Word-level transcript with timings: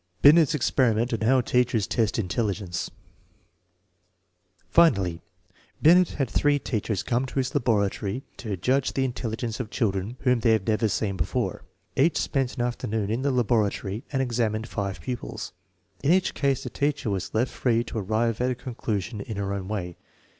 Bluet's 0.23 0.55
experiment 0.55 1.13
on 1.13 1.21
how 1.21 1.41
teachers 1.41 1.85
test 1.85 2.17
intelligence,' 2.17 2.89
Finally, 4.67 5.21
Binet 5.79 6.09
had 6.17 6.27
three 6.27 6.57
teachers 6.57 7.03
come 7.03 7.27
to 7.27 7.35
his 7.35 7.53
laboratory 7.53 8.23
to 8.37 8.57
judge 8.57 8.93
the 8.93 9.05
intelligence 9.05 9.59
of 9.59 9.69
children 9.69 10.17
whom 10.21 10.39
they 10.39 10.53
had 10.53 10.67
never 10.67 10.87
seen 10.87 11.17
before. 11.17 11.65
Each 11.95 12.17
spent 12.17 12.55
an 12.57 12.63
afternoon 12.63 13.11
in 13.11 13.21
the 13.21 13.29
laboratory 13.29 14.03
and 14.11 14.23
examined 14.23 14.67
five 14.67 14.99
pupils. 15.01 15.53
In 16.01 16.11
each 16.11 16.33
case 16.33 16.63
the 16.63 16.71
teacher 16.71 17.11
was 17.11 17.35
left 17.35 17.51
free 17.51 17.83
to 17.83 17.99
arrive 17.99 18.41
at 18.41 18.49
a 18.49 18.55
conclusion 18.55 19.21
in 19.21 19.37
her 19.37 19.53
own 19.53 19.67
way. 19.67 19.97